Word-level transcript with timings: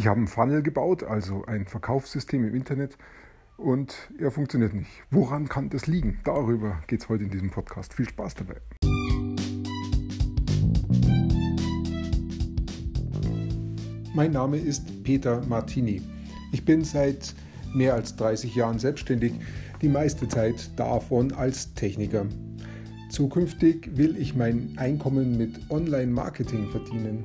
Ich 0.00 0.06
habe 0.06 0.16
einen 0.16 0.28
Funnel 0.28 0.62
gebaut, 0.62 1.02
also 1.02 1.44
ein 1.44 1.66
Verkaufssystem 1.66 2.42
im 2.42 2.54
Internet 2.54 2.96
und 3.58 3.94
er 4.18 4.30
funktioniert 4.30 4.72
nicht. 4.72 4.88
Woran 5.10 5.46
kann 5.46 5.68
das 5.68 5.86
liegen? 5.86 6.20
Darüber 6.24 6.80
geht 6.86 7.02
es 7.02 7.10
heute 7.10 7.24
in 7.24 7.30
diesem 7.30 7.50
Podcast. 7.50 7.92
Viel 7.92 8.08
Spaß 8.08 8.34
dabei. 8.36 8.56
Mein 14.14 14.30
Name 14.32 14.56
ist 14.56 15.04
Peter 15.04 15.44
Martini. 15.46 16.00
Ich 16.50 16.64
bin 16.64 16.82
seit 16.82 17.34
mehr 17.74 17.92
als 17.92 18.16
30 18.16 18.54
Jahren 18.54 18.78
selbstständig, 18.78 19.34
die 19.82 19.90
meiste 19.90 20.26
Zeit 20.28 20.70
davon 20.76 21.32
als 21.32 21.74
Techniker. 21.74 22.24
Zukünftig 23.10 23.98
will 23.98 24.16
ich 24.16 24.34
mein 24.34 24.72
Einkommen 24.78 25.36
mit 25.36 25.70
Online-Marketing 25.70 26.70
verdienen. 26.70 27.24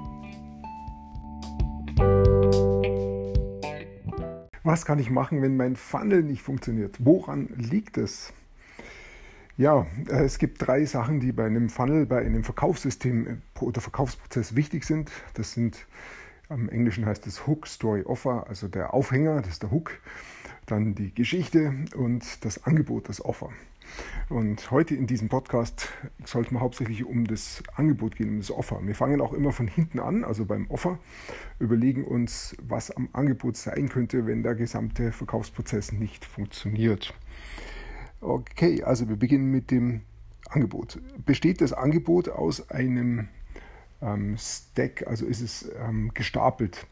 Was 4.63 4.85
kann 4.85 4.99
ich 4.99 5.09
machen, 5.09 5.41
wenn 5.41 5.57
mein 5.57 5.75
Funnel 5.75 6.21
nicht 6.21 6.43
funktioniert? 6.43 6.97
Woran 6.99 7.47
liegt 7.55 7.97
es? 7.97 8.31
Ja, 9.57 9.87
äh, 10.07 10.23
es 10.23 10.37
gibt 10.37 10.65
drei 10.65 10.85
Sachen, 10.85 11.19
die 11.19 11.31
bei 11.31 11.45
einem 11.45 11.69
Funnel, 11.69 12.05
bei 12.05 12.19
einem 12.19 12.43
Verkaufssystem 12.43 13.27
äh, 13.27 13.59
oder 13.59 13.81
Verkaufsprozess 13.81 14.55
wichtig 14.55 14.83
sind. 14.83 15.11
Das 15.33 15.53
sind, 15.53 15.87
im 16.49 16.69
Englischen 16.69 17.07
heißt 17.07 17.25
es 17.25 17.47
Hook, 17.47 17.65
Story, 17.65 18.03
Offer, 18.03 18.45
also 18.47 18.67
der 18.67 18.93
Aufhänger, 18.93 19.41
das 19.41 19.53
ist 19.53 19.63
der 19.63 19.71
Hook, 19.71 19.99
dann 20.67 20.93
die 20.93 21.13
Geschichte 21.13 21.73
und 21.95 22.45
das 22.45 22.63
Angebot, 22.63 23.09
das 23.09 23.23
Offer. 23.23 23.49
Und 24.29 24.71
heute 24.71 24.95
in 24.95 25.07
diesem 25.07 25.29
Podcast 25.29 25.89
soll 26.25 26.45
es 26.45 26.51
mir 26.51 26.59
hauptsächlich 26.59 27.05
um 27.05 27.25
das 27.25 27.61
Angebot 27.75 28.15
gehen, 28.15 28.29
um 28.29 28.37
das 28.37 28.51
Offer. 28.51 28.79
Wir 28.83 28.95
fangen 28.95 29.21
auch 29.21 29.33
immer 29.33 29.51
von 29.51 29.67
hinten 29.67 29.99
an, 29.99 30.23
also 30.23 30.45
beim 30.45 30.69
Offer, 30.69 30.99
überlegen 31.59 32.05
uns, 32.05 32.55
was 32.61 32.91
am 32.91 33.09
Angebot 33.13 33.57
sein 33.57 33.89
könnte, 33.89 34.25
wenn 34.25 34.43
der 34.43 34.55
gesamte 34.55 35.11
Verkaufsprozess 35.11 35.91
nicht 35.91 36.25
funktioniert. 36.25 37.13
Okay, 38.21 38.83
also 38.83 39.09
wir 39.09 39.15
beginnen 39.15 39.51
mit 39.51 39.71
dem 39.71 40.01
Angebot. 40.49 40.99
Besteht 41.25 41.59
das 41.59 41.73
Angebot 41.73 42.29
aus 42.29 42.69
einem 42.69 43.27
ähm, 44.01 44.37
Stack, 44.37 45.07
also 45.07 45.25
ist 45.25 45.41
es 45.41 45.71
ähm, 45.79 46.11
gestapelt? 46.13 46.85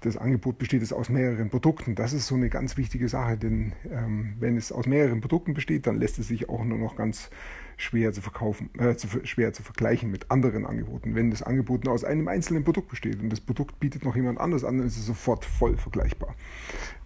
Das 0.00 0.16
Angebot 0.16 0.58
besteht 0.58 0.82
es 0.82 0.92
aus 0.92 1.08
mehreren 1.08 1.50
Produkten. 1.50 1.94
Das 1.94 2.12
ist 2.12 2.28
so 2.28 2.36
eine 2.36 2.48
ganz 2.48 2.76
wichtige 2.76 3.08
Sache, 3.08 3.36
denn 3.36 3.72
ähm, 3.90 4.34
wenn 4.38 4.56
es 4.56 4.70
aus 4.70 4.86
mehreren 4.86 5.20
Produkten 5.20 5.54
besteht, 5.54 5.86
dann 5.86 5.96
lässt 5.96 6.18
es 6.18 6.28
sich 6.28 6.48
auch 6.48 6.64
nur 6.64 6.78
noch 6.78 6.94
ganz 6.94 7.30
schwer 7.76 8.12
zu 8.12 8.20
verkaufen, 8.20 8.70
äh, 8.78 8.96
zu, 8.96 9.08
schwer 9.24 9.52
zu 9.52 9.62
vergleichen 9.62 10.10
mit 10.10 10.30
anderen 10.30 10.66
Angeboten. 10.66 11.14
Wenn 11.14 11.30
das 11.30 11.42
Angebot 11.42 11.84
nur 11.84 11.94
aus 11.94 12.04
einem 12.04 12.28
einzelnen 12.28 12.64
Produkt 12.64 12.88
besteht 12.88 13.20
und 13.20 13.30
das 13.30 13.40
Produkt 13.40 13.80
bietet 13.80 14.04
noch 14.04 14.14
jemand 14.14 14.40
anderes 14.40 14.64
an, 14.64 14.78
dann 14.78 14.86
ist 14.86 14.98
es 14.98 15.06
sofort 15.06 15.44
voll 15.44 15.76
vergleichbar. 15.76 16.34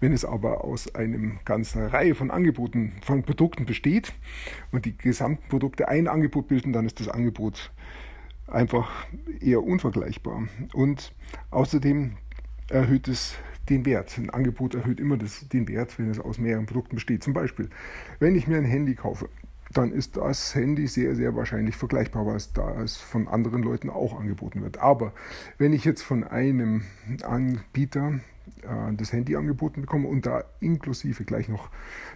Wenn 0.00 0.12
es 0.12 0.24
aber 0.24 0.64
aus 0.64 0.94
einer 0.94 1.36
ganzen 1.44 1.86
Reihe 1.86 2.14
von 2.14 2.30
Angeboten, 2.30 2.92
von 3.02 3.22
Produkten 3.22 3.64
besteht 3.64 4.12
und 4.70 4.84
die 4.84 4.96
gesamten 4.96 5.48
Produkte 5.48 5.88
ein 5.88 6.08
Angebot 6.08 6.48
bilden, 6.48 6.72
dann 6.72 6.86
ist 6.86 7.00
das 7.00 7.08
Angebot 7.08 7.70
einfach 8.46 9.06
eher 9.40 9.62
unvergleichbar. 9.62 10.48
Und 10.72 11.14
außerdem 11.50 12.16
erhöht 12.72 13.08
es 13.08 13.34
den 13.68 13.84
Wert. 13.86 14.18
Ein 14.18 14.30
Angebot 14.30 14.74
erhöht 14.74 15.00
immer 15.00 15.16
das, 15.16 15.48
den 15.48 15.68
Wert, 15.68 15.98
wenn 15.98 16.10
es 16.10 16.18
aus 16.18 16.38
mehreren 16.38 16.66
Produkten 16.66 16.96
besteht. 16.96 17.22
Zum 17.22 17.32
Beispiel, 17.32 17.68
wenn 18.18 18.34
ich 18.34 18.48
mir 18.48 18.56
ein 18.56 18.64
Handy 18.64 18.94
kaufe, 18.94 19.28
dann 19.72 19.92
ist 19.92 20.16
das 20.16 20.54
Handy 20.54 20.86
sehr, 20.86 21.14
sehr 21.14 21.34
wahrscheinlich 21.34 21.76
vergleichbar, 21.76 22.26
was 22.26 22.52
da 22.52 22.82
es 22.82 22.96
von 22.96 23.28
anderen 23.28 23.62
Leuten 23.62 23.88
auch 23.88 24.18
angeboten 24.18 24.62
wird. 24.62 24.78
Aber 24.78 25.12
wenn 25.58 25.72
ich 25.72 25.84
jetzt 25.84 26.02
von 26.02 26.24
einem 26.24 26.82
Anbieter 27.22 28.20
äh, 28.62 28.92
das 28.94 29.12
Handy 29.12 29.36
angeboten 29.36 29.80
bekomme 29.80 30.08
und 30.08 30.26
da 30.26 30.44
inklusive 30.60 31.24
gleich 31.24 31.48
noch 31.48 31.70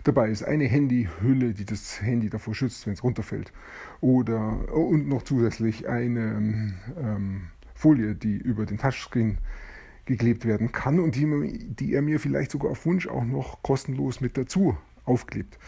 dabei 0.04 0.28
ist 0.28 0.42
eine 0.42 0.64
Handyhülle, 0.64 1.54
die 1.54 1.64
das 1.64 2.02
Handy 2.02 2.28
davor 2.28 2.54
schützt, 2.54 2.86
wenn 2.86 2.92
es 2.92 3.02
runterfällt, 3.02 3.52
oder 4.00 4.74
und 4.74 5.08
noch 5.08 5.22
zusätzlich 5.22 5.88
eine 5.88 6.74
ähm, 7.00 7.48
Folie, 7.74 8.14
die 8.14 8.36
über 8.36 8.66
den 8.66 8.78
Touchscreen 8.78 9.38
geklebt 10.06 10.44
werden 10.44 10.72
kann 10.72 10.98
und 11.00 11.14
die, 11.14 11.66
die 11.68 11.92
er 11.92 12.02
mir 12.02 12.18
vielleicht 12.18 12.50
sogar 12.50 12.70
auf 12.70 12.86
Wunsch 12.86 13.06
auch 13.06 13.24
noch 13.24 13.62
kostenlos 13.62 14.20
mit 14.20 14.36
dazu 14.36 14.76
aufklebt. 15.04 15.58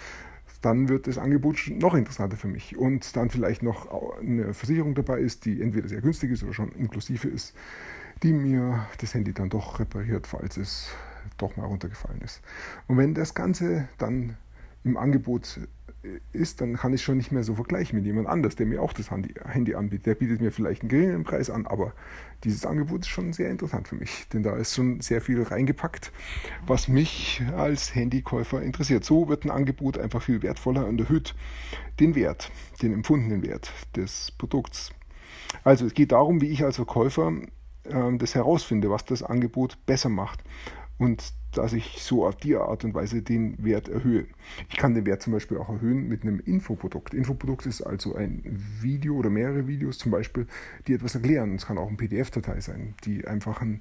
Dann 0.62 0.88
wird 0.88 1.06
das 1.06 1.19
Angebot 1.19 1.59
noch 1.69 1.94
interessanter 1.94 2.37
für 2.37 2.48
mich 2.48 2.77
und 2.77 3.16
dann 3.16 3.31
vielleicht 3.31 3.62
noch 3.62 3.88
eine 4.19 4.54
Versicherung 4.54 4.94
dabei 4.94 5.21
ist, 5.21 5.44
die 5.44 5.60
entweder 5.62 5.88
sehr 5.88 6.00
günstig 6.00 6.32
ist 6.32 6.43
oder 6.43 6.53
schon 6.53 6.72
inklusive 6.72 7.28
ist, 7.28 7.54
die 8.22 8.32
mir 8.32 8.87
das 9.00 9.15
Handy 9.15 9.32
dann 9.32 9.50
doch 9.50 9.78
repariert, 9.78 10.27
falls 10.27 10.56
es 10.56 10.91
doch 11.37 11.56
mal 11.56 11.66
runtergefallen 11.66 12.21
ist. 12.22 12.41
Und 12.88 12.97
wenn 12.97 13.15
das 13.15 13.34
Ganze 13.34 13.88
dann 13.98 14.37
im 14.82 14.97
Angebot 14.97 15.60
ist, 16.32 16.60
dann 16.60 16.76
kann 16.76 16.92
ich 16.92 17.02
schon 17.02 17.16
nicht 17.16 17.32
mehr 17.32 17.42
so 17.42 17.54
vergleichen 17.54 17.96
mit 17.98 18.06
jemand 18.06 18.28
anders, 18.28 18.56
der 18.56 18.66
mir 18.66 18.82
auch 18.82 18.92
das 18.92 19.10
Handy 19.10 19.74
anbietet. 19.74 20.06
Der 20.06 20.14
bietet 20.14 20.41
mir 20.41 20.52
vielleicht 20.52 20.82
einen 20.82 20.88
geringeren 20.88 21.24
Preis 21.24 21.50
an, 21.50 21.66
aber 21.66 21.92
dieses 22.44 22.66
Angebot 22.66 23.00
ist 23.00 23.08
schon 23.08 23.32
sehr 23.32 23.50
interessant 23.50 23.88
für 23.88 23.96
mich, 23.96 24.28
denn 24.32 24.42
da 24.42 24.56
ist 24.56 24.74
schon 24.74 25.00
sehr 25.00 25.20
viel 25.20 25.42
reingepackt, 25.42 26.12
was 26.66 26.88
mich 26.88 27.42
als 27.56 27.94
Handykäufer 27.94 28.62
interessiert. 28.62 29.04
So 29.04 29.28
wird 29.28 29.44
ein 29.44 29.50
Angebot 29.50 29.98
einfach 29.98 30.22
viel 30.22 30.42
wertvoller 30.42 30.86
und 30.86 31.00
erhöht 31.00 31.34
den 32.00 32.14
Wert, 32.14 32.50
den 32.82 32.92
empfundenen 32.92 33.42
Wert 33.42 33.72
des 33.97 34.32
Produkts. 34.38 34.91
Also 35.64 35.86
es 35.86 35.94
geht 35.94 36.12
darum, 36.12 36.41
wie 36.41 36.48
ich 36.48 36.64
als 36.64 36.76
Verkäufer 36.76 37.32
äh, 37.84 38.16
das 38.18 38.34
herausfinde, 38.34 38.91
was 38.91 39.04
das 39.04 39.22
Angebot 39.22 39.78
besser 39.86 40.08
macht 40.08 40.42
und 40.98 41.32
dass 41.53 41.72
ich 41.72 42.03
so 42.03 42.26
auf 42.26 42.36
die 42.36 42.56
Art 42.56 42.84
und 42.84 42.94
Weise 42.94 43.22
den 43.22 43.62
Wert 43.64 43.88
erhöhe. 43.88 44.26
Ich 44.69 44.76
kann 44.76 44.94
den 44.94 45.06
Wert 45.06 45.22
zum 45.22 45.32
Beispiel 45.32 45.56
auch 45.59 45.69
erhöhen 45.69 46.06
mit 46.09 46.22
einem 46.22 46.41
Infoprodukt. 46.41 47.14
Infoprodukt 47.14 47.66
ist 47.66 47.82
also 47.82 48.14
ein 48.14 48.42
Video 48.81 49.16
oder 49.16 49.31
mehrere 49.31 49.66
Videos 49.66 49.98
zum 49.98 50.12
Beispiel, 50.12 50.47
die 50.86 50.94
etwas 50.94 51.14
erklären. 51.14 51.54
Es 51.54 51.66
kann 51.66 51.78
auch 51.78 51.88
eine 51.88 51.97
PDF-Datei 51.97 52.60
sein, 52.60 52.94
die 53.04 53.26
einfach 53.26 53.62
ein, 53.62 53.81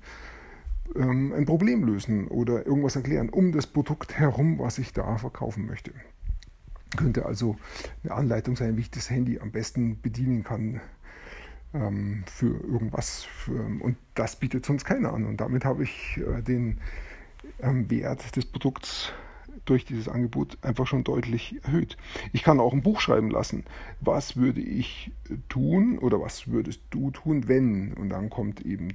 ähm, 0.96 1.34
ein 1.34 1.46
Problem 1.46 1.84
lösen 1.84 2.28
oder 2.28 2.66
irgendwas 2.66 2.96
erklären 2.96 3.30
um 3.30 3.52
das 3.52 3.68
Produkt 3.68 4.18
herum, 4.18 4.60
was 4.60 4.78
ich 4.78 4.94
da 4.94 5.18
verkaufen 5.18 5.66
möchte. 5.66 5.92
Könnte 6.96 7.26
also 7.26 7.58
eine 8.04 8.14
Anleitung 8.14 8.56
sein, 8.56 8.78
wie 8.78 8.82
ich 8.82 8.92
das 8.92 9.10
Handy 9.10 9.40
am 9.40 9.52
besten 9.52 10.00
bedienen 10.02 10.46
kann 10.46 10.80
ähm, 11.82 12.24
für 12.28 12.60
irgendwas. 12.64 13.24
Für, 13.24 13.54
und 13.54 13.98
das 14.16 14.38
bietet 14.38 14.66
sonst 14.66 14.86
keiner 14.86 15.14
an. 15.14 15.26
Und 15.26 15.38
damit 15.38 15.66
habe 15.66 15.84
ich 15.84 16.18
äh, 16.18 16.42
den 16.42 16.80
Wert 17.60 18.36
des 18.36 18.46
Produkts 18.46 19.12
durch 19.66 19.86
dieses 19.86 20.08
Angebot 20.08 20.58
einfach 20.62 20.88
schon 20.88 21.04
deutlich 21.04 21.60
erhöht. 21.64 21.98
Ich 22.34 22.44
kann 22.44 22.60
auch 22.60 22.74
ein 22.74 22.82
Buch 22.82 23.02
schreiben 23.02 23.30
lassen. 23.30 23.64
Was 24.00 24.38
würde 24.38 24.62
ich 24.62 25.12
tun 25.50 26.00
oder 26.00 26.22
was 26.22 26.48
würdest 26.48 26.82
du 26.90 27.12
tun, 27.12 27.48
wenn? 27.48 27.94
Und 27.94 28.10
dann 28.10 28.30
kommt 28.30 28.62
eben, 28.62 28.94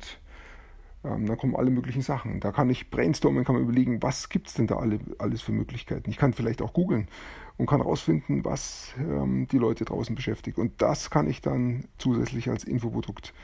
ähm, 1.04 1.26
dann 1.26 1.36
kommen 1.36 1.56
alle 1.56 1.70
möglichen 1.70 2.02
Sachen. 2.02 2.40
Da 2.40 2.52
kann 2.52 2.70
ich 2.70 2.90
brainstormen, 2.90 3.44
kann 3.44 3.54
man 3.54 3.64
überlegen, 3.64 4.02
was 4.02 4.28
gibt 4.28 4.48
es 4.48 4.54
denn 4.54 4.66
da 4.66 4.76
alle, 4.76 5.00
alles 5.18 5.42
für 5.42 5.52
Möglichkeiten. 5.52 6.10
Ich 6.10 6.16
kann 6.16 6.32
vielleicht 6.32 6.62
auch 6.62 6.72
googeln 6.72 7.08
und 7.56 7.66
kann 7.66 7.80
herausfinden, 7.80 8.44
was 8.44 8.94
ähm, 8.98 9.48
die 9.48 9.58
Leute 9.58 9.84
draußen 9.84 10.14
beschäftigt. 10.14 10.58
Und 10.58 10.80
das 10.80 11.10
kann 11.10 11.28
ich 11.28 11.40
dann 11.40 11.84
zusätzlich 11.98 12.48
als 12.50 12.64
Infoprodukt 12.64 13.34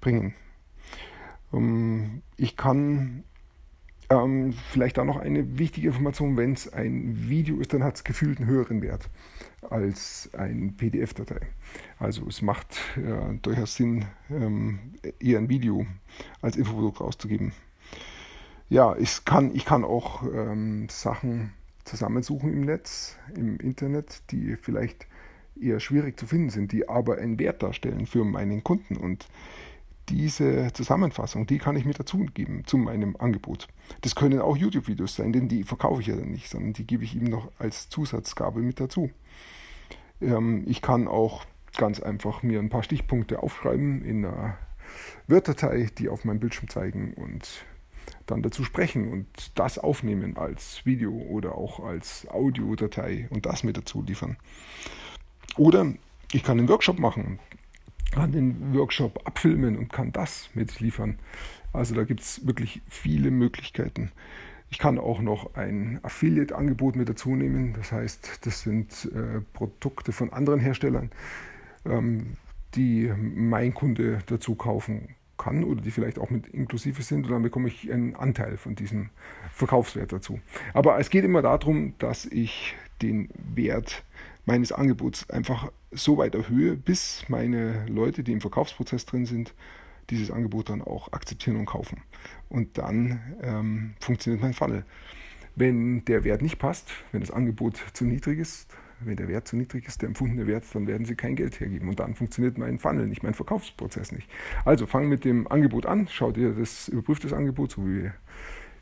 bringen. 0.00 0.34
Ähm, 1.52 2.22
ich 2.36 2.56
kann 2.56 3.24
ähm, 4.10 4.54
vielleicht 4.70 4.98
auch 4.98 5.04
noch 5.04 5.18
eine 5.18 5.58
wichtige 5.58 5.88
Information, 5.88 6.36
wenn 6.36 6.52
es 6.52 6.72
ein 6.72 7.28
Video 7.28 7.58
ist, 7.58 7.72
dann 7.72 7.84
hat 7.84 7.96
es 7.96 8.04
gefühlt 8.04 8.38
einen 8.38 8.48
höheren 8.48 8.80
Wert 8.80 9.08
als 9.68 10.30
ein 10.32 10.76
PDF-Datei. 10.76 11.40
Also 11.98 12.26
es 12.26 12.40
macht 12.40 12.78
äh, 12.96 13.34
durchaus 13.42 13.74
Sinn, 13.74 14.06
ähm, 14.30 14.78
eher 15.20 15.38
ein 15.38 15.48
Video 15.48 15.86
als 16.40 16.56
Infoprodukt 16.56 17.00
rauszugeben. 17.00 17.52
Ja, 18.70 18.96
ich 18.96 19.24
kann, 19.24 19.54
ich 19.54 19.64
kann 19.64 19.84
auch 19.84 20.22
ähm, 20.22 20.88
Sachen 20.90 21.52
zusammensuchen 21.84 22.52
im 22.52 22.62
Netz, 22.62 23.16
im 23.34 23.58
Internet, 23.58 24.22
die 24.30 24.56
vielleicht 24.56 25.06
eher 25.60 25.80
schwierig 25.80 26.18
zu 26.18 26.26
finden 26.26 26.50
sind, 26.50 26.72
die 26.72 26.88
aber 26.88 27.18
einen 27.18 27.38
Wert 27.38 27.62
darstellen 27.62 28.06
für 28.06 28.24
meinen 28.24 28.62
Kunden. 28.62 28.96
Und 28.96 29.26
diese 30.08 30.72
Zusammenfassung, 30.72 31.46
die 31.46 31.58
kann 31.58 31.76
ich 31.76 31.84
mir 31.84 31.94
dazu 31.94 32.26
geben 32.34 32.64
zu 32.66 32.76
meinem 32.76 33.16
Angebot. 33.16 33.68
Das 34.00 34.14
können 34.14 34.40
auch 34.40 34.56
YouTube-Videos 34.56 35.16
sein, 35.16 35.32
denn 35.32 35.48
die 35.48 35.64
verkaufe 35.64 36.00
ich 36.00 36.06
ja 36.06 36.16
dann 36.16 36.30
nicht, 36.30 36.48
sondern 36.48 36.72
die 36.72 36.86
gebe 36.86 37.04
ich 37.04 37.14
ihm 37.14 37.24
noch 37.24 37.50
als 37.58 37.88
Zusatzgabe 37.88 38.60
mit 38.60 38.80
dazu. 38.80 39.10
Ähm, 40.20 40.64
ich 40.66 40.82
kann 40.82 41.08
auch 41.08 41.44
ganz 41.76 42.00
einfach 42.00 42.42
mir 42.42 42.58
ein 42.58 42.70
paar 42.70 42.82
Stichpunkte 42.82 43.42
aufschreiben 43.42 44.04
in 44.04 44.24
einer 44.24 44.58
Word-Datei, 45.26 45.88
die 45.98 46.08
auf 46.08 46.24
meinem 46.24 46.40
Bildschirm 46.40 46.68
zeigen 46.68 47.14
und 47.14 47.64
dann 48.26 48.42
dazu 48.42 48.64
sprechen 48.64 49.12
und 49.12 49.26
das 49.58 49.78
aufnehmen 49.78 50.36
als 50.36 50.84
Video 50.86 51.12
oder 51.12 51.54
auch 51.56 51.80
als 51.80 52.26
Audiodatei 52.28 53.28
und 53.30 53.46
das 53.46 53.64
mit 53.64 53.76
dazu 53.76 54.02
liefern. 54.02 54.36
Oder 55.56 55.92
ich 56.32 56.42
kann 56.42 56.58
einen 56.58 56.68
Workshop 56.68 56.98
machen, 56.98 57.38
kann 58.10 58.32
den 58.32 58.74
Workshop 58.74 59.26
abfilmen 59.26 59.76
und 59.76 59.92
kann 59.92 60.12
das 60.12 60.50
mitliefern. 60.54 61.18
Also 61.72 61.94
da 61.94 62.04
gibt 62.04 62.20
es 62.20 62.46
wirklich 62.46 62.80
viele 62.88 63.30
Möglichkeiten. 63.30 64.10
Ich 64.70 64.78
kann 64.78 64.98
auch 64.98 65.20
noch 65.20 65.54
ein 65.54 65.98
Affiliate-Angebot 66.02 66.96
mit 66.96 67.08
dazu 67.08 67.34
nehmen. 67.34 67.74
Das 67.74 67.92
heißt, 67.92 68.40
das 68.46 68.62
sind 68.62 69.10
äh, 69.14 69.40
Produkte 69.54 70.12
von 70.12 70.32
anderen 70.32 70.60
Herstellern, 70.60 71.10
ähm, 71.86 72.36
die 72.74 73.12
mein 73.16 73.72
Kunde 73.72 74.18
dazu 74.26 74.54
kaufen 74.54 75.14
kann 75.38 75.64
oder 75.64 75.80
die 75.80 75.90
vielleicht 75.90 76.18
auch 76.18 76.30
mit 76.30 76.48
inklusive 76.48 77.02
sind 77.02 77.24
und 77.24 77.32
dann 77.32 77.42
bekomme 77.42 77.68
ich 77.68 77.90
einen 77.90 78.16
Anteil 78.16 78.56
von 78.56 78.74
diesem 78.74 79.10
Verkaufswert 79.52 80.12
dazu. 80.12 80.40
Aber 80.74 80.98
es 80.98 81.10
geht 81.10 81.24
immer 81.24 81.42
darum, 81.42 81.94
dass 81.98 82.26
ich 82.26 82.74
den 83.00 83.28
Wert 83.54 84.02
meines 84.48 84.72
Angebots 84.72 85.28
einfach 85.28 85.70
so 85.90 86.16
weit 86.16 86.34
erhöhe, 86.34 86.74
bis 86.74 87.22
meine 87.28 87.84
Leute, 87.86 88.24
die 88.24 88.32
im 88.32 88.40
Verkaufsprozess 88.40 89.04
drin 89.04 89.26
sind, 89.26 89.52
dieses 90.08 90.30
Angebot 90.30 90.70
dann 90.70 90.80
auch 90.80 91.12
akzeptieren 91.12 91.56
und 91.56 91.66
kaufen. 91.66 92.00
Und 92.48 92.78
dann 92.78 93.20
ähm, 93.42 93.94
funktioniert 94.00 94.42
mein 94.42 94.54
Funnel. 94.54 94.86
Wenn 95.54 96.02
der 96.06 96.24
Wert 96.24 96.40
nicht 96.40 96.58
passt, 96.58 96.90
wenn 97.12 97.20
das 97.20 97.30
Angebot 97.30 97.76
zu 97.92 98.06
niedrig 98.06 98.38
ist, 98.38 98.74
wenn 99.00 99.16
der 99.16 99.28
Wert 99.28 99.46
zu 99.46 99.54
niedrig 99.54 99.86
ist, 99.86 100.00
der 100.00 100.08
empfundene 100.08 100.46
Wert, 100.46 100.64
dann 100.72 100.86
werden 100.86 101.04
sie 101.04 101.14
kein 101.14 101.36
Geld 101.36 101.60
hergeben. 101.60 101.90
Und 101.90 102.00
dann 102.00 102.14
funktioniert 102.14 102.56
mein 102.56 102.78
Funnel 102.78 103.06
nicht, 103.06 103.22
mein 103.22 103.34
Verkaufsprozess 103.34 104.12
nicht. 104.12 104.30
Also 104.64 104.86
fang 104.86 105.10
mit 105.10 105.26
dem 105.26 105.46
Angebot 105.46 105.84
an, 105.84 106.08
schau 106.10 106.32
dir 106.32 106.54
das, 106.54 106.88
überprüf 106.88 107.20
das 107.20 107.34
Angebot, 107.34 107.72
so 107.72 107.86
wie 107.86 108.02
wir, 108.02 108.14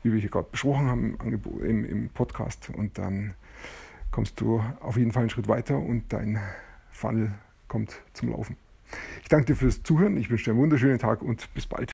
wie 0.04 0.12
wir 0.12 0.20
hier 0.20 0.30
gerade 0.30 0.48
besprochen 0.48 0.86
haben 0.86 1.14
im, 1.14 1.20
Angebot, 1.20 1.60
im, 1.62 1.84
im 1.84 2.08
Podcast. 2.10 2.70
Und 2.70 2.98
dann 2.98 3.34
kommst 4.16 4.40
du 4.40 4.62
auf 4.80 4.96
jeden 4.96 5.12
Fall 5.12 5.24
einen 5.24 5.30
Schritt 5.30 5.46
weiter 5.46 5.78
und 5.78 6.04
dein 6.08 6.38
Funnel 6.88 7.34
kommt 7.68 8.00
zum 8.14 8.30
Laufen. 8.30 8.56
Ich 9.20 9.28
danke 9.28 9.44
dir 9.44 9.56
fürs 9.56 9.82
Zuhören, 9.82 10.16
ich 10.16 10.30
wünsche 10.30 10.46
dir 10.46 10.52
einen 10.52 10.60
wunderschönen 10.60 10.98
Tag 10.98 11.20
und 11.20 11.52
bis 11.52 11.66
bald. 11.66 11.90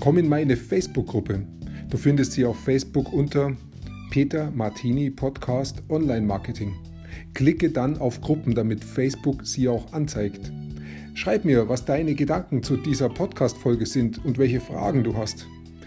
Komm 0.00 0.16
in 0.16 0.30
meine 0.30 0.56
Facebook-Gruppe. 0.56 1.46
Du 1.90 1.98
findest 1.98 2.32
sie 2.32 2.46
auf 2.46 2.58
Facebook 2.58 3.12
unter 3.12 3.54
Peter 4.10 4.50
Martini 4.52 5.10
Podcast 5.10 5.82
Online 5.90 6.26
Marketing. 6.26 6.72
Klicke 7.34 7.68
dann 7.68 7.98
auf 7.98 8.22
Gruppen, 8.22 8.54
damit 8.54 8.82
Facebook 8.82 9.46
sie 9.46 9.68
auch 9.68 9.92
anzeigt. 9.92 10.50
Schreib 11.12 11.44
mir, 11.44 11.68
was 11.68 11.84
deine 11.84 12.14
Gedanken 12.14 12.62
zu 12.62 12.78
dieser 12.78 13.10
Podcast-Folge 13.10 13.84
sind 13.84 14.24
und 14.24 14.38
welche 14.38 14.62
Fragen 14.62 15.04
du 15.04 15.18
hast. 15.18 15.46